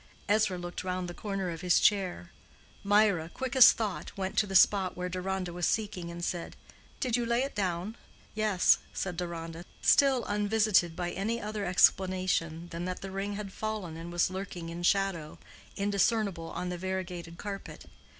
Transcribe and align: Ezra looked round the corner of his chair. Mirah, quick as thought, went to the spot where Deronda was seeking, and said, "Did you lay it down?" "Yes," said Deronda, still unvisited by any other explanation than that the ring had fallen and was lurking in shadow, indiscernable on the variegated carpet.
Ezra 0.27 0.57
looked 0.57 0.83
round 0.83 1.07
the 1.07 1.13
corner 1.13 1.51
of 1.51 1.61
his 1.61 1.79
chair. 1.79 2.31
Mirah, 2.83 3.29
quick 3.29 3.55
as 3.55 3.71
thought, 3.71 4.17
went 4.17 4.35
to 4.39 4.47
the 4.47 4.55
spot 4.55 4.97
where 4.97 5.09
Deronda 5.09 5.53
was 5.53 5.67
seeking, 5.67 6.09
and 6.09 6.25
said, 6.25 6.55
"Did 6.99 7.15
you 7.15 7.23
lay 7.23 7.43
it 7.43 7.53
down?" 7.53 7.95
"Yes," 8.33 8.79
said 8.95 9.15
Deronda, 9.15 9.63
still 9.83 10.25
unvisited 10.25 10.95
by 10.95 11.11
any 11.11 11.39
other 11.39 11.65
explanation 11.65 12.67
than 12.71 12.85
that 12.85 13.01
the 13.01 13.11
ring 13.11 13.33
had 13.33 13.53
fallen 13.53 13.95
and 13.95 14.11
was 14.11 14.31
lurking 14.31 14.69
in 14.69 14.81
shadow, 14.81 15.37
indiscernable 15.75 16.49
on 16.49 16.69
the 16.69 16.79
variegated 16.79 17.37
carpet. 17.37 17.85